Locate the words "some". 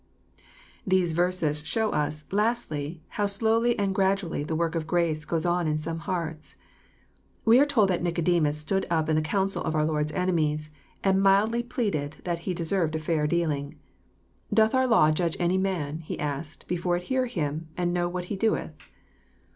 5.77-5.99